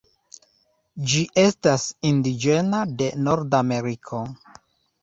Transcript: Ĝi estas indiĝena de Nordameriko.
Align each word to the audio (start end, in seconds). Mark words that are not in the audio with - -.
Ĝi 1.11 1.21
estas 1.43 1.85
indiĝena 2.13 2.81
de 3.03 3.13
Nordameriko. 3.29 4.27